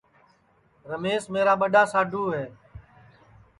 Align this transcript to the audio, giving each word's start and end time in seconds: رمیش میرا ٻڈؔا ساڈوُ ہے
رمیش 0.89 1.23
میرا 1.33 1.53
ٻڈؔا 1.61 1.83
ساڈوُ 1.91 2.23
ہے 2.35 2.45